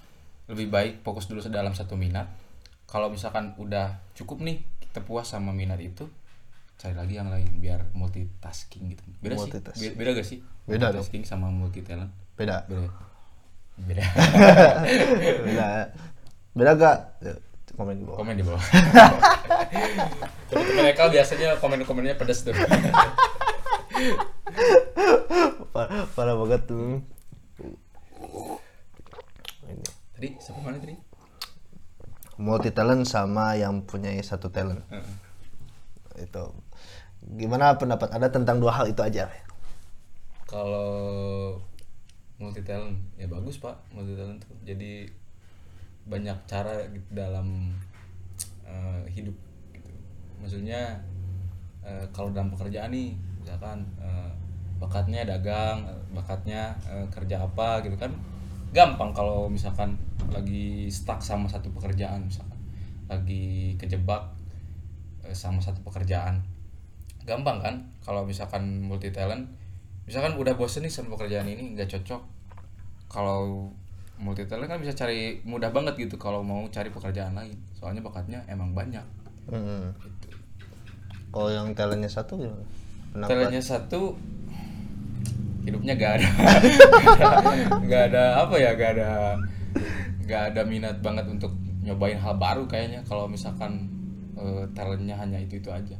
[0.44, 2.24] lebih baik fokus dulu dalam satu minat.
[2.84, 6.08] Kalau misalkan udah cukup nih kita puas sama minat itu,
[6.74, 9.04] cari lagi yang lain biar multitasking gitu.
[9.20, 9.76] Beda Multitasking.
[9.78, 9.92] sih.
[9.92, 10.38] Be- Beda gak sih?
[10.64, 10.96] Beda dong.
[10.96, 12.08] multitasking sama multi talent.
[12.34, 12.88] beda Beda.
[13.78, 14.04] Beda.
[15.46, 15.66] beda
[16.50, 17.32] beda gak Ya,
[17.76, 18.64] komen di bawah Komen di bawah.
[20.50, 22.56] Teman-teman Eka biasanya komen-komennya pedas tuh.
[25.74, 27.00] parah, parah banget tuh
[29.70, 29.84] ini
[30.16, 30.94] tadi siapa mana tadi?
[32.40, 35.14] multi talent sama yang punya satu talent Heeh.
[36.24, 36.44] itu
[37.36, 39.28] gimana pendapat anda tentang dua hal itu aja
[40.50, 41.54] Kalau
[42.40, 45.06] multi talent ya bagus pak multi talent tuh jadi
[46.10, 47.76] banyak cara gitu dalam
[48.66, 49.36] eh, hidup
[49.70, 49.90] gitu.
[50.42, 50.98] Maksudnya
[51.84, 53.14] eh, kalau dalam pekerjaan nih
[53.50, 54.30] misalkan eh,
[54.78, 58.14] bakatnya dagang, eh, bakatnya eh, kerja apa gitu kan
[58.70, 59.98] gampang kalau misalkan
[60.30, 62.54] lagi stuck sama satu pekerjaan misalkan.
[63.10, 64.22] Lagi kejebak
[65.26, 66.38] eh, sama satu pekerjaan.
[67.26, 67.74] Gampang kan
[68.06, 69.50] kalau misalkan multi talent
[70.06, 72.22] misalkan udah bosen nih sama pekerjaan ini nggak cocok.
[73.10, 73.74] Kalau
[74.22, 77.58] multi talent kan bisa cari mudah banget gitu kalau mau cari pekerjaan lain.
[77.74, 79.02] Soalnya bakatnya emang banyak.
[79.50, 79.90] Hmm.
[79.98, 80.38] gitu.
[81.34, 82.62] kalau yang talentnya satu gimana
[83.12, 84.16] pendapat talentnya satu
[85.66, 86.28] hidupnya gak ada.
[87.84, 89.10] Nggak ada apa ya gak ada
[90.24, 91.52] gak ada minat banget untuk
[91.84, 93.04] nyobain hal baru kayaknya.
[93.04, 93.90] Kalau misalkan
[94.38, 95.98] eh, talentnya hanya itu itu aja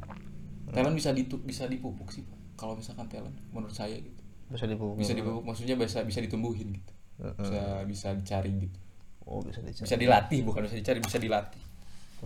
[0.71, 2.39] talent bisa ditu bisa dipupuk sih Pak.
[2.55, 4.21] kalau misalkan talent menurut saya gitu.
[4.51, 4.97] Bisa dipupuk.
[4.99, 6.93] Bisa dipupuk maksudnya bisa bisa ditumbuhin gitu.
[7.41, 8.79] Bisa bisa dicari gitu.
[9.27, 9.87] Oh bisa dicari.
[9.87, 11.63] Bisa dilatih bukan bisa dicari bisa dilatih.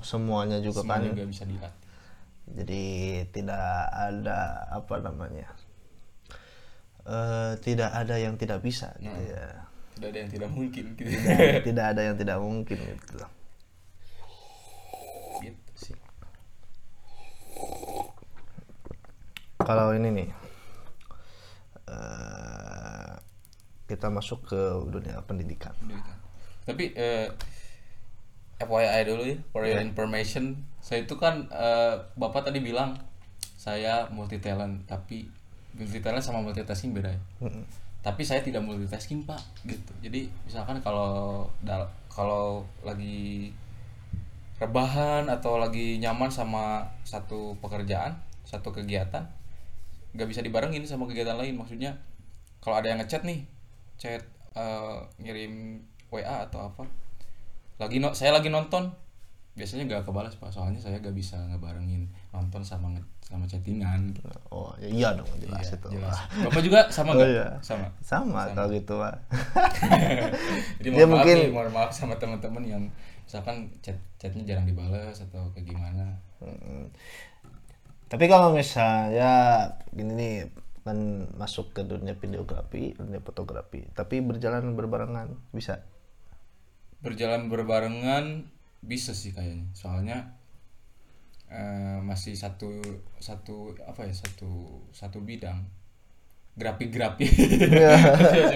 [0.03, 1.84] Semuanya juga semua kan juga bisa dilatih
[2.45, 2.85] jadi
[3.33, 5.49] tidak ada apa namanya
[7.05, 9.69] eh tidak ada yang tidak bisa gitu ya.
[9.95, 11.07] Tidak ada yang tidak mungkin gitu.
[11.07, 13.19] Tidak, tidak ada yang tidak mungkin gitu.
[15.39, 15.95] Gitu.
[19.63, 20.29] Kalau ini nih
[21.87, 23.13] eh,
[23.87, 25.77] kita masuk ke dunia pendidikan.
[25.79, 26.19] Pendidikan.
[26.67, 27.29] Tapi eh,
[28.59, 32.93] FYI dulu ya, for your information, saya itu kan eh, bapak tadi bilang
[33.57, 35.25] saya multi talent, tapi
[35.73, 37.21] multi talent sama multitasking beda ya.
[38.05, 39.93] Tapi saya tidak multitasking pak, gitu.
[40.05, 43.49] Jadi misalkan kalau dal- kalau lagi
[44.61, 49.25] rebahan atau lagi nyaman sama satu pekerjaan, satu kegiatan,
[50.15, 51.91] nggak bisa dibarengin sama kegiatan lain maksudnya
[52.63, 53.43] kalau ada yang ngechat nih
[53.99, 54.23] chat
[54.55, 55.83] eh, ngirim
[56.15, 56.87] WA atau apa
[57.83, 58.95] lagi no, saya lagi nonton
[59.55, 62.91] biasanya gak kebalas pak soalnya saya gak bisa ngebarengin nonton sama
[63.21, 64.11] sama chattingan
[64.49, 65.89] Oh, ya iya dong jelas Iya, itu.
[65.95, 66.17] jelas.
[66.41, 67.47] Bapak juga sama Oh, nggak iya.
[67.61, 69.15] sama Sama, kalau gitu mah.
[70.79, 72.83] jadi mohon maaf mungkin- nih, mohon maaf sama teman-teman yang
[73.23, 76.93] misalkan chat chatnya jarang dibalas atau kayak gimana Mm.
[78.05, 79.33] Tapi kalau misalnya
[79.89, 80.35] gini nih
[80.83, 80.99] kan
[81.33, 85.81] masuk ke dunia videografi, dunia fotografi, tapi berjalan berbarengan bisa.
[87.01, 88.49] berjalan berbarengan
[88.85, 89.65] bisa sih kayaknya.
[89.73, 90.19] Soalnya
[91.49, 92.69] eh, masih satu
[93.19, 95.65] satu apa ya satu satu bidang.
[96.55, 97.27] Grafik grafik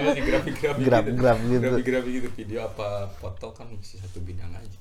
[0.07, 1.59] masih grafik grafik gitu.
[1.59, 2.29] grafik grafik gitu.
[2.31, 4.79] Video apa foto kan masih satu bidang aja.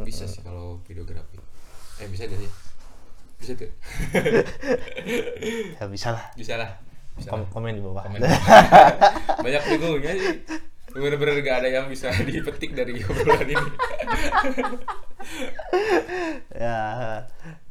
[0.00, 1.36] Bisa sih kalau videografi
[2.00, 2.50] eh bisa gak sih?
[3.38, 3.70] Bisa tuh
[5.78, 6.24] Ya bisa lah.
[6.32, 6.70] bisa lah.
[7.14, 7.28] Bisa.
[7.30, 8.02] Kom- komen di bawah.
[8.02, 8.18] Komen.
[9.44, 10.36] banyak bingungnya sih.
[10.90, 13.68] Bener-bener gak ada yang bisa dipetik dari obrolan ini
[16.54, 16.78] ya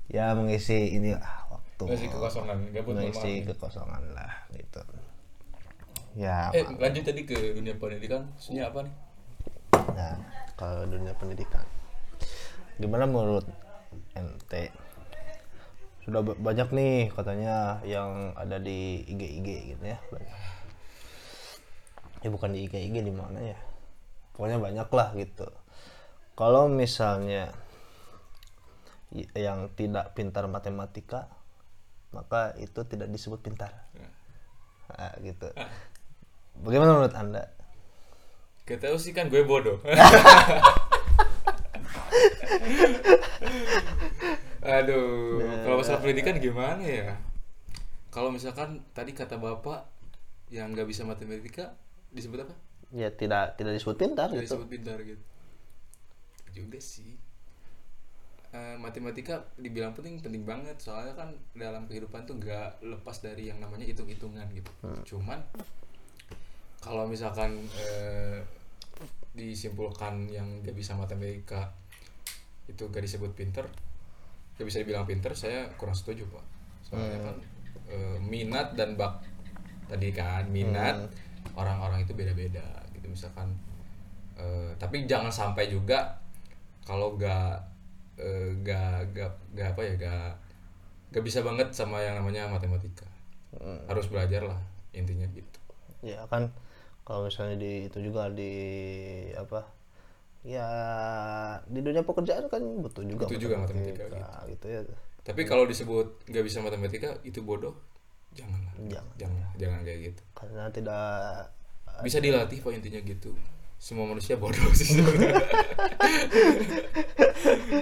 [0.10, 1.16] ya mengisi ini
[1.50, 1.84] waktu.
[1.90, 4.82] masih kekosongan gabut mengisi kekosongan lah gitu.
[6.14, 8.94] Ya, eh lanjut tadi ke dunia pendidikan maksudnya apa nih
[9.74, 10.14] Nah,
[10.54, 11.66] kalau dunia pendidikan,
[12.78, 13.46] gimana menurut
[14.14, 14.70] ente?
[16.06, 19.98] Sudah ba- banyak nih katanya yang ada di IG-IG gitu ya.
[20.14, 20.30] banyak.
[22.22, 23.58] Ya bukan di IG-IG di mana ya?
[24.34, 25.48] Pokoknya banyak lah gitu.
[26.34, 27.54] Kalau misalnya
[29.38, 31.30] yang tidak pintar matematika,
[32.10, 33.86] maka itu tidak disebut pintar.
[34.90, 35.46] Nah, gitu.
[36.58, 37.54] Bagaimana menurut anda?
[38.66, 39.84] Tau sih kan gue bodoh
[44.64, 47.20] Aduh, kalau masalah pendidikan gimana ya?
[48.08, 49.84] Kalau misalkan tadi kata bapak
[50.48, 51.76] yang nggak bisa matematika
[52.16, 52.56] disebut apa?
[52.96, 54.56] Ya tidak tidak disebut pintar Nggak gitu.
[54.56, 55.20] disebut pintar gitu.
[56.54, 57.18] Juga sih.
[58.54, 60.78] Eh, matematika dibilang penting penting banget.
[60.78, 64.72] Soalnya kan dalam kehidupan tuh nggak lepas dari yang namanya hitung-hitungan gitu.
[65.04, 65.42] Cuman
[66.84, 68.44] kalau misalkan eh,
[69.34, 71.74] disimpulkan yang gak bisa matematika
[72.70, 73.66] itu gak disebut pinter
[74.54, 76.46] gak bisa dibilang pinter saya kurang setuju pak.
[76.86, 77.38] Soalnya kan
[77.90, 79.26] eh, minat dan bak
[79.90, 81.10] tadi kan minat
[81.58, 82.64] orang-orang itu beda-beda
[82.94, 83.50] gitu misalkan.
[84.38, 86.22] Eh, tapi jangan sampai juga
[86.88, 87.64] kalau gak
[88.20, 90.30] eh, gak gak gak apa ya gak
[91.14, 93.06] gak bisa banget sama yang namanya matematika
[93.88, 94.60] harus belajar lah
[94.98, 95.60] intinya gitu
[96.02, 96.50] ya kan
[97.08, 98.52] kalau misalnya di itu juga di
[99.36, 99.68] apa
[100.44, 100.68] ya
[101.68, 104.04] di dunia pekerjaan kan butuh juga Butuh juga matematika,
[104.52, 104.66] gitu.
[104.68, 104.82] ya
[105.24, 107.72] Tapi kalau disebut nggak bisa matematika itu bodoh,
[108.36, 108.76] janganlah.
[108.92, 109.16] Jangan.
[109.16, 110.22] Jangan, jangan kayak gitu.
[110.36, 111.04] karena tidak
[112.04, 113.32] Bisa dilatih pak intinya gitu.
[113.84, 114.96] Semua manusia bodoh sih.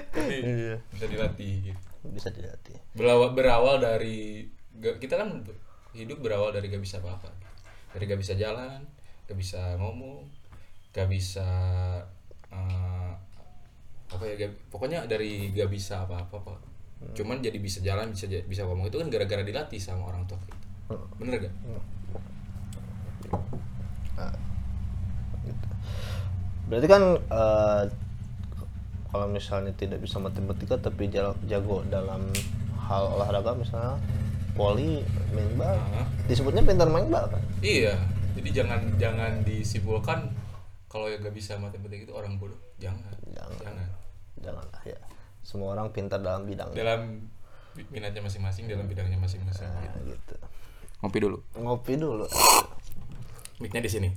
[0.09, 0.75] Tapi Iya.
[0.89, 1.81] bisa dilatih gitu.
[2.01, 4.49] bisa dilatih Berawal, berawal dari
[4.97, 5.45] kita kan
[5.93, 7.29] hidup berawal dari gak bisa apa-apa.
[7.93, 8.81] Dari gak bisa jalan,
[9.29, 10.25] gak bisa ngomong,
[10.89, 11.45] gak bisa
[12.49, 13.11] eh,
[14.09, 16.59] apa ya gak- pokoknya dari gak bisa apa-apa pak.
[17.13, 20.57] Cuman jadi bisa jalan, bisa bisa ngomong itu kan gara-gara dilatih sama orang tua kita.
[21.21, 21.53] Bener gak?
[26.71, 27.83] Berarti kan eh,
[29.11, 32.31] kalau misalnya tidak bisa matematika tapi jago dalam
[32.79, 33.99] hal olahraga misalnya
[34.55, 35.03] poli
[35.35, 37.99] main bal Nah, disebutnya pintar main bal kan iya.
[38.31, 40.31] Jadi jangan jangan disimpulkan
[40.87, 42.55] kalau yang gak bisa matematika itu orang bodoh.
[42.79, 43.11] Jangan.
[43.35, 43.59] Jangan.
[43.59, 43.87] Jangan.
[44.41, 44.97] janganlah ya
[45.43, 47.27] semua orang pintar dalam bidang Dalam
[47.91, 49.67] minatnya masing-masing, dalam bidangnya masing-masing.
[49.67, 50.35] Nah, gitu
[51.03, 51.37] Ngopi dulu.
[51.59, 52.25] ngopi dulu
[53.61, 54.09] Mic-nya di sini.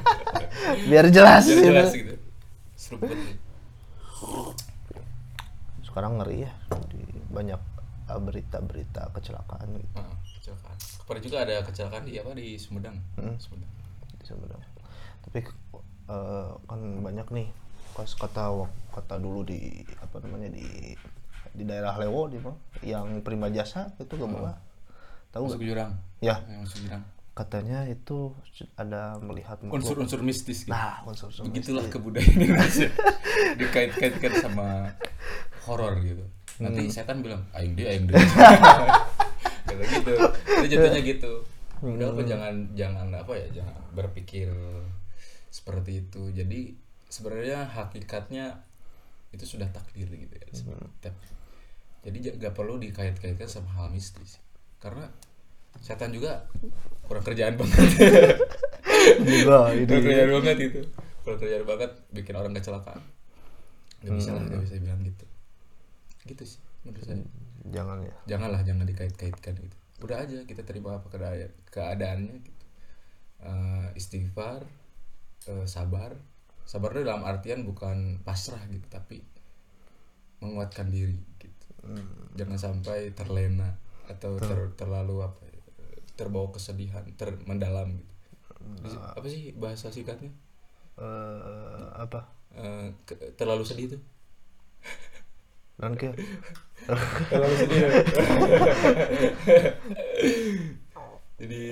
[0.90, 1.66] biar jelas, Biar gitu.
[1.66, 2.14] jelas gitu.
[2.74, 3.36] Seru banget nih.
[5.82, 6.52] sekarang ngeri ya
[6.86, 7.58] di banyak
[8.06, 10.76] uh, berita-berita kecelakaan gitu Heeh, kecelakaan.
[11.02, 12.96] Kemarin juga ada kecelakaan di apa di Sumedang.
[13.38, 13.72] Sumedang.
[14.14, 14.62] di Sumedang.
[15.20, 15.38] tapi
[16.06, 17.48] uh, kan banyak nih
[17.92, 18.54] kas kata
[18.90, 19.58] kata dulu di
[19.98, 20.94] apa namanya di
[21.50, 24.54] di daerah Lewo di mana yang prima jasa itu gak boleh
[25.28, 25.66] tahu Masuk gak?
[25.66, 25.92] jurang.
[26.20, 27.02] ya Yang masuk jurang.
[27.32, 28.34] Katanya itu
[28.74, 30.70] ada melihat Unsur-unsur mistis gitu.
[30.70, 32.90] nah unsur unsur Begitulah kebudayaan Indonesia.
[33.60, 34.92] Dikait-kaitkan sama
[35.64, 36.24] horor gitu.
[36.58, 38.20] Nanti setan bilang, aing dia, aing dia.
[39.66, 40.12] Kata gitu.
[40.60, 41.32] Itu jatuhnya gitu.
[41.80, 44.52] Udah apa jangan jangan apa ya, jangan berpikir
[45.48, 46.28] seperti itu.
[46.30, 46.76] Jadi
[47.08, 48.60] sebenarnya hakikatnya
[49.30, 50.46] itu sudah takdir gitu ya.
[51.00, 51.38] Tapi-
[52.00, 54.40] Jadi ja- gak perlu dikait-kaitkan sama hal mistis.
[54.76, 55.08] Karena
[55.78, 56.50] setan juga
[57.06, 57.78] kurang kerjaan banget.
[59.00, 59.88] Juga ini.
[59.88, 60.80] kurang kerjaan banget itu
[61.24, 63.00] kurang kerjaan banget bikin orang kecelakaan
[64.00, 65.24] nggak bisa lah nggak bisa bilang gitu.
[66.24, 67.20] Gitu sih menurut saya.
[67.68, 68.14] Jangan ya.
[68.36, 69.76] Janganlah jangan dikait-kaitkan gitu.
[70.00, 72.64] Udah aja kita terima apa keadaan keadaannya gitu.
[73.44, 74.64] Eh, istighfar
[75.48, 76.16] eh, sabar.
[76.64, 79.20] Sabar itu dalam artian bukan pasrah gitu tapi
[80.40, 81.66] menguatkan diri gitu.
[82.40, 83.76] Jangan sampai terlena
[84.08, 85.49] atau ter- terlalu apa ya,
[86.20, 88.12] terbawa kesedihan ter mendalam gitu.
[88.84, 90.28] Di- apa sih bahasa singkatnya?
[91.00, 92.28] Eh, apa?
[92.52, 94.02] Eh, ke- terlalu sedih tuh.
[95.96, 96.12] Ke
[97.32, 97.80] terlalu sedih.
[101.40, 101.64] Jadi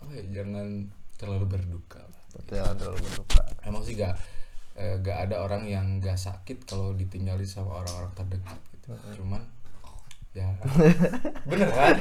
[0.00, 0.88] oh ya, jangan
[1.20, 2.00] terlalu berduka
[2.48, 3.42] jangan terlalu berduka.
[3.62, 4.14] Emang sih gak
[4.74, 8.88] eh, gak ada orang yang gak sakit kalau ditinggali sama orang-orang terdekat gitu.
[9.20, 9.42] Cuman
[10.34, 10.46] ya.
[11.48, 11.96] Bener kan?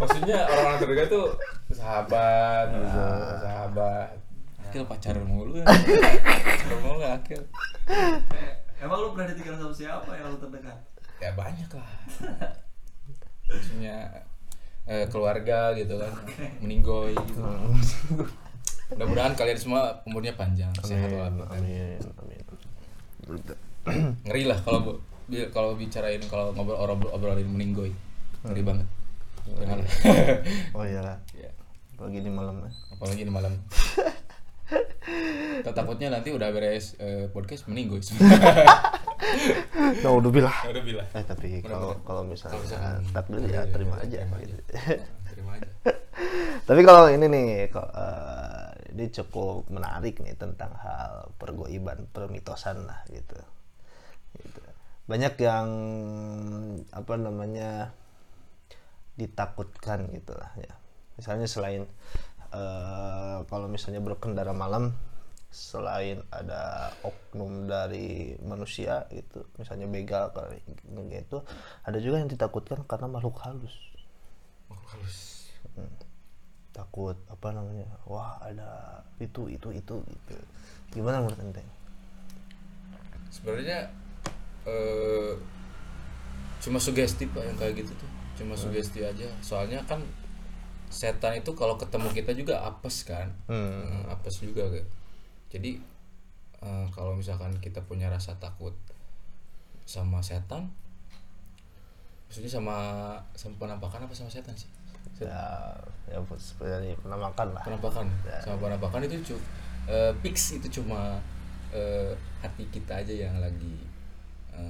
[0.00, 1.26] Maksudnya orang-orang terdekat tuh
[1.74, 3.02] sahabat gitu,
[3.42, 4.10] sahabat.
[4.70, 5.66] Akil pacaran mulu ya.
[5.66, 7.42] Pacaran mulu akil
[8.80, 10.78] Emang lu pernah ditinggal sama siapa yang lu terdekat?
[11.20, 11.90] ya banyak lah.
[13.44, 13.96] Maksudnya
[14.88, 16.12] eh, keluarga gitu kan.
[16.64, 17.42] Meninggoy gitu.
[18.94, 21.60] Mudah-mudahan kalian semua umurnya panjang sehat amin walafiat.
[21.60, 22.42] amin amin.
[24.24, 24.98] Ngeri lah kalau
[25.54, 27.90] kalau bicarain kalau ngobrol orang obrolin meninggoy.
[28.44, 28.88] Ngeri banget.
[29.50, 29.78] Jangan
[30.76, 31.18] oh iya.
[31.34, 31.50] Ya
[32.00, 32.70] pagi ini malam ya.
[32.96, 33.52] apalagi di malam.
[35.60, 38.00] Tak- takutnya nanti udah beres eh, podcast meninggoy.
[40.00, 40.54] Nah udah bilang.
[40.70, 41.08] Udah bilang.
[41.10, 44.54] Eh tapi kalau kalau misalnya takdir iya, ya iya, terima iya, aja terima gitu.
[45.26, 45.70] terima aja.
[46.68, 53.02] Tapi kalau ini nih kok, eh, ini cukup menarik nih tentang hal pergoiban permitosan lah
[53.10, 53.38] gitu.
[54.38, 54.62] Gitu.
[55.10, 55.68] Banyak yang
[56.94, 57.90] apa namanya
[59.18, 60.72] ditakutkan gitu lah ya.
[61.18, 61.82] Misalnya selain
[62.54, 64.94] eh, kalau misalnya berkendara malam
[65.50, 70.62] selain ada oknum dari manusia gitu misalnya begal kayak
[71.10, 71.42] gitu
[71.82, 73.74] ada juga yang ditakutkan karena makhluk halus.
[74.70, 75.50] Makhluk halus.
[76.70, 80.34] Takut apa namanya wah ada itu itu itu gitu.
[80.94, 81.80] Gimana menurut ente
[83.30, 83.88] sebenarnya
[84.68, 85.32] eh
[86.60, 88.10] cuma sugesti pak yang kayak gitu tuh.
[88.36, 89.28] Cuma sugesti aja.
[89.40, 90.00] Soalnya kan
[90.90, 93.30] setan itu kalau ketemu kita juga apes kan.
[93.46, 93.86] Hmm.
[93.86, 94.84] Eh, apes juga kan
[95.50, 95.82] jadi
[96.62, 98.72] eh, kalau misalkan kita punya rasa takut
[99.84, 100.70] sama setan
[102.30, 102.76] maksudnya sama
[103.34, 104.70] sama penampakan apa sama setan sih?
[105.18, 105.74] Ya
[106.06, 107.62] ya sebenarnya pernah makan lah.
[107.66, 108.06] Penampakan.
[108.38, 109.36] Sama penampakan itu cu
[109.90, 111.18] eh, fix itu cuma
[111.74, 113.74] eh, hati kita aja yang lagi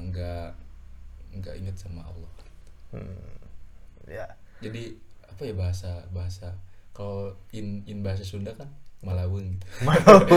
[0.09, 0.48] nggak
[1.38, 2.33] nggak inget sama Allah.
[2.90, 3.38] Hmm.
[4.07, 4.26] ya.
[4.61, 6.53] Jadi apa ya bahasa bahasa
[6.90, 8.66] kalau in in bahasa Sunda kan
[9.00, 9.66] malawung gitu.
[9.88, 10.37] Apa?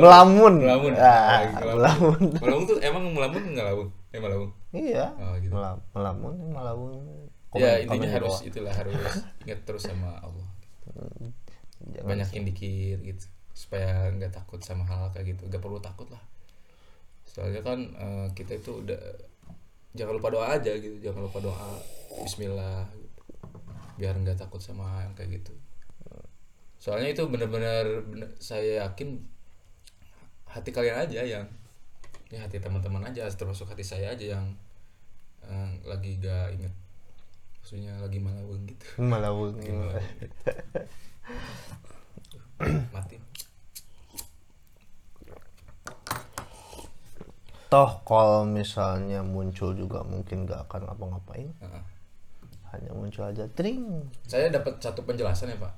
[0.00, 0.54] melamun.
[0.64, 0.92] Melamun.
[0.96, 2.20] Ah, Lagi melamun.
[2.40, 2.64] Melamun.
[2.64, 3.90] Tuh emang melamun nggak lawung?
[4.14, 4.50] Eh malawung.
[4.72, 5.12] Iya.
[5.20, 5.52] Oh, gitu.
[5.52, 6.92] Melam- melamun melamun.
[7.52, 8.48] Ya intinya komen harus bawah.
[8.48, 8.96] itulah harus
[9.44, 10.48] ingat terus sama Allah.
[11.92, 15.44] Jangan- banyakin dikir gitu supaya nggak takut sama hal kayak gitu.
[15.52, 16.22] Nggak perlu takut lah
[17.32, 19.00] soalnya kan eh, kita itu udah
[19.96, 21.80] jangan lupa doa aja gitu jangan lupa doa
[22.20, 23.20] Bismillah gitu.
[23.96, 25.52] biar nggak takut sama yang kayak gitu.
[26.82, 28.02] Soalnya itu benar-benar
[28.42, 29.22] saya yakin
[30.50, 31.46] hati kalian aja yang
[32.28, 34.46] ya hati teman-teman aja termasuk hati saya aja yang
[35.46, 36.74] eh, lagi gak inget
[37.62, 38.86] maksudnya lagi malaweng gitu.
[38.98, 39.54] Melamun
[42.90, 43.21] mati
[47.72, 51.48] toh kalau misalnya muncul juga mungkin gak akan ngapa-ngapain.
[51.56, 51.84] Heeh.
[52.72, 53.84] hanya muncul aja tring.
[54.24, 55.72] Saya dapat satu penjelasan ya pak.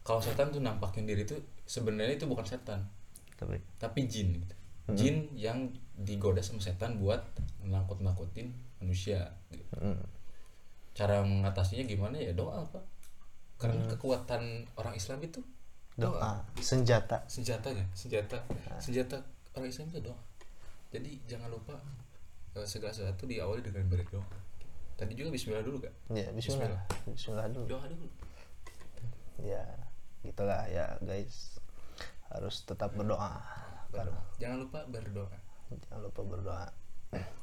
[0.00, 2.84] Kalau setan tuh nampakin diri tuh sebenarnya itu bukan setan.
[3.36, 4.54] Tapi tapi jin gitu.
[4.96, 7.20] jin yang digoda sama setan buat
[7.60, 9.76] menakut nakutin manusia gitu.
[9.76, 10.00] hmm,
[10.96, 12.16] cara mengatasinya gimana?
[12.16, 12.84] Ya doa pak.
[13.60, 15.44] Karena kekuatan orang Islam itu
[16.00, 16.48] doa.
[16.64, 17.28] senjata.
[17.28, 18.40] Senjatanya senjata.
[18.80, 19.20] Senjata
[19.52, 20.16] orang Islam itu doa
[20.94, 21.74] jadi jangan lupa
[22.54, 24.22] eh, segala sesuatu diawali dengan berdoa
[24.94, 25.94] tadi juga Bismillah dulu kak?
[26.14, 26.86] Ya Bismillah.
[27.10, 27.50] Bismillah.
[27.50, 27.66] Dulu.
[27.66, 28.06] Doa dulu.
[29.42, 29.66] Ya
[30.22, 31.58] gitulah ya guys.
[32.30, 33.42] Harus tetap berdoa.
[33.90, 34.14] Baru.
[34.38, 35.34] jangan lupa berdoa.
[35.90, 36.66] Jangan lupa berdoa.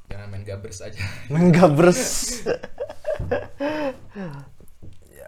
[0.07, 0.99] Jangan main gabres aja.
[1.31, 2.03] Main gabres.
[5.11, 5.27] Ya.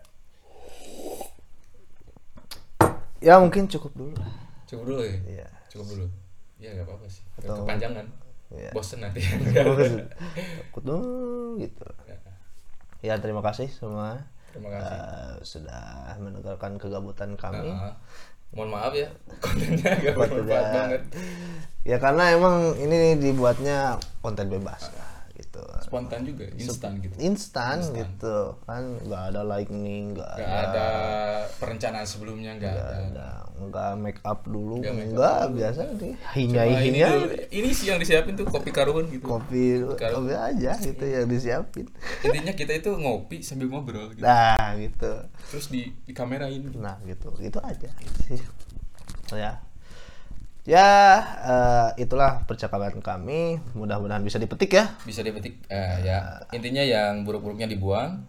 [3.23, 4.31] Ya mungkin cukup dulu lah.
[4.67, 5.15] Cukup dulu ya?
[5.23, 5.47] Iya.
[5.71, 6.07] cukup dulu
[6.63, 8.07] ya nggak apa-apa sih Atau- kepanjangan
[8.49, 8.69] Iya.
[8.69, 9.19] bosen nanti
[10.61, 11.83] takut dulu gitu
[13.01, 14.93] ya terima kasih semua Terima kasih.
[14.93, 15.83] eh, sudah
[16.21, 17.65] mendengarkan kegabutan kami.
[17.67, 17.97] Nah,
[18.53, 19.09] mohon maaf ya
[19.41, 21.01] kontennya agak bermanfaat banget.
[21.81, 25.57] Ya karena emang ini dibuatnya konten bebas lah gitu.
[25.81, 27.17] Spontan juga, instan gitu.
[27.17, 30.85] Instan gitu kan nggak ada lightning nggak Gak ada ada
[31.63, 32.73] perencanaan sebelumnya nggak?
[32.73, 32.85] Ada.
[33.09, 33.91] ada nggak.
[33.95, 37.85] Make up dulu Nggak make up nggak biasa nih hinyai ini, hinyai tuh- ini sih
[37.87, 39.23] yang disiapin tuh kopi karun gitu.
[39.23, 41.85] kopi Kalau- kopi aja gitu yang disiapin.
[42.21, 44.21] Intinya kita itu ngopi sambil ngobrol gitu.
[44.21, 45.11] nah gitu.
[45.49, 46.59] Terus di di kamerain.
[46.75, 47.31] nah gitu.
[47.37, 47.87] Itu aja
[48.27, 48.41] sih.
[49.31, 49.63] Ya.
[50.63, 50.89] Ya
[51.43, 53.59] eh, itulah percakapan kami.
[53.73, 54.95] Mudah-mudahan bisa dipetik ya.
[55.03, 56.39] Bisa dipetik eh, ya.
[56.51, 58.23] Intinya yang buruk-buruknya dibuang,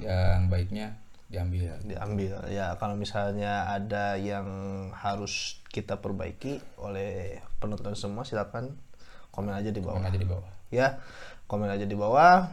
[0.00, 1.01] yang baiknya
[1.32, 1.80] diambil.
[1.80, 4.44] diambil ya kalau misalnya ada yang
[4.92, 8.76] harus kita perbaiki oleh penonton semua silakan
[9.32, 10.50] komen aja di bawah Komen aja di bawah.
[10.68, 10.88] ya
[11.48, 12.52] komen aja di bawah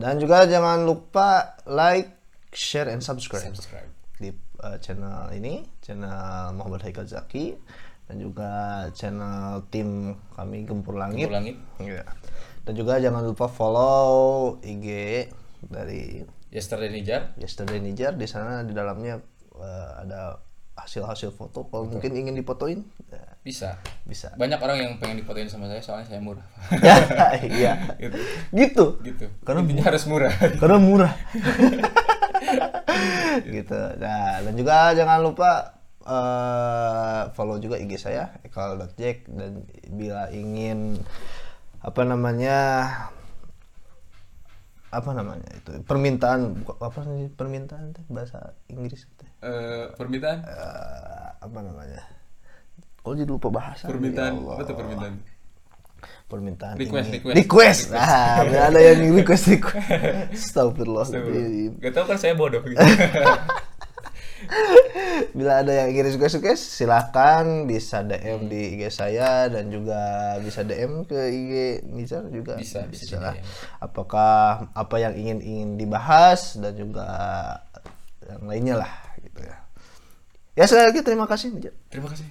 [0.00, 2.08] dan juga jangan lupa like
[2.56, 3.92] share and subscribe Subscribe.
[4.16, 4.32] di
[4.64, 7.52] uh, channel ini channel Muhammad Haikal Zaki
[8.08, 8.50] dan juga
[8.96, 11.56] channel tim kami Gempur Langit Gempur Langit.
[11.78, 12.02] Iya.
[12.64, 14.88] dan juga jangan lupa follow IG
[15.68, 17.22] dari Yesterday Nijar.
[17.38, 19.22] Yesterday Nijar di sana di dalamnya
[19.54, 20.42] uh, ada
[20.74, 22.80] hasil-hasil foto kalau mungkin ingin difotoin
[23.12, 23.76] ya, Bisa.
[24.08, 26.46] bisa Banyak orang yang pengen difotoin sama saya soalnya saya murah.
[26.80, 26.96] ya
[27.60, 28.16] iya gitu.
[28.50, 29.26] gitu gitu.
[29.44, 30.32] Karena Intinya harus murah.
[30.56, 31.12] karena murah
[33.60, 35.50] gitu nah dan juga jangan lupa
[36.02, 40.96] eh, follow juga IG saya ekal.jack dan bila ingin
[41.84, 42.56] apa namanya
[44.90, 50.42] apa namanya itu permintaan apa sih permintaan teh bahasa Inggris teh Eh, permintaan?
[50.42, 52.02] Eh, apa namanya
[53.00, 54.32] kalau jadi lupa bahasa permintaan.
[54.36, 54.56] ya.
[54.58, 55.14] Betul permintaan.
[56.26, 57.16] permintaan Request, ini.
[57.18, 57.36] request.
[57.36, 59.90] request ah ada yang request request
[60.34, 61.06] Astagfirullah
[61.76, 62.78] Gak tau kan saya bodoh gitu.
[65.36, 69.96] Bila ada yang ingin request request silahkan bisa DM di IG saya dan juga
[70.38, 71.52] bisa DM ke IG
[71.86, 73.34] Nizar juga Bisa, bisa lah.
[73.34, 73.46] di DM.
[73.78, 74.32] Apakah
[74.72, 77.06] apa yang ingin ingin dibahas dan juga
[78.24, 79.56] yang lainnya lah gitu ya.
[80.54, 81.74] Ya sekali lagi terima kasih Nizar.
[81.88, 82.26] Terima kasih.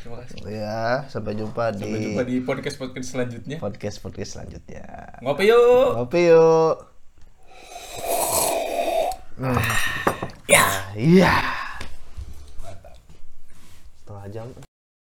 [0.00, 0.36] Terima kasih.
[0.48, 3.56] Ya sampai jumpa Sampai di jumpa di podcast podcast selanjutnya.
[3.60, 4.84] podcast podcast selanjutnya.
[5.20, 5.88] Ngopi yuk.
[5.96, 6.74] Ngopi yuk.
[9.40, 10.28] Hmm.
[10.50, 10.66] Ya.
[10.98, 11.34] Iya.
[14.02, 14.69] Setengah jam.